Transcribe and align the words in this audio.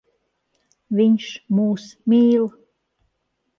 Viņš 0.99 1.27
mūs 1.59 1.85
mīl. 2.15 2.51